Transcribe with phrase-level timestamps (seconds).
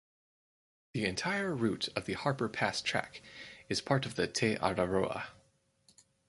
[0.93, 3.21] The entire route of the Harper Pass Track
[3.69, 5.27] is part of Te Araroa.